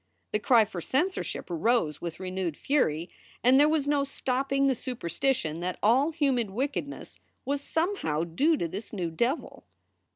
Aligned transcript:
The 0.31 0.39
cry 0.39 0.65
for 0.65 0.81
censorship 0.81 1.51
arose 1.51 2.01
with 2.01 2.19
renewed 2.19 2.57
fury, 2.57 3.11
and 3.43 3.59
there 3.59 3.69
was 3.69 3.87
no 3.87 4.03
stopping 4.03 4.65
the 4.65 4.73
superstition 4.73 5.59
that 5.59 5.77
all 5.83 6.09
human 6.09 6.55
wickedness 6.55 7.19
was 7.45 7.61
somehow 7.61 8.23
due 8.23 8.57
to 8.57 8.67
this 8.67 8.91
new 8.91 9.11
devil. 9.11 9.63